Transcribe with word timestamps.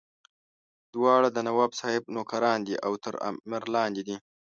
دواړه 0.93 1.27
د 1.31 1.37
نواب 1.47 1.71
صاحب 1.79 2.03
نوکران 2.15 2.59
دي 2.67 2.75
او 2.85 2.91
تر 3.03 3.15
امر 3.27 3.63
لاندې 3.75 4.01
دي. 4.07 4.17